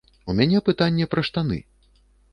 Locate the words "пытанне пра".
0.69-1.21